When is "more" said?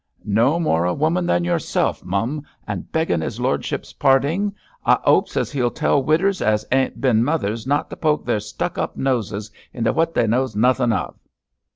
0.59-0.85